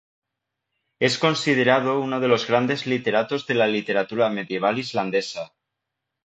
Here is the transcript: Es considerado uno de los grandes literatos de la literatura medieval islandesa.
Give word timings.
Es 0.99 1.19
considerado 1.19 1.99
uno 2.01 2.19
de 2.19 2.27
los 2.27 2.47
grandes 2.47 2.87
literatos 2.87 3.45
de 3.45 3.53
la 3.53 3.67
literatura 3.67 4.29
medieval 4.31 4.79
islandesa. 4.79 5.53